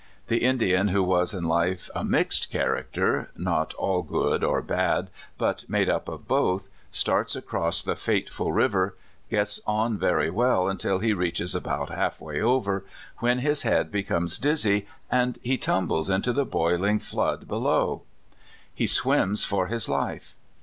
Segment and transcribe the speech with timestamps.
[0.29, 5.63] The Indian who w^as in life a mixed character, not all good or bad, but
[5.69, 8.97] made up of both, starts across the fateful river,
[9.29, 12.83] gets on very well until he reaches about hallwav over,
[13.17, 18.01] when his head be comes dizzy, and he tumbles into the boiling flood below.
[18.73, 20.33] He swims for his Hfe.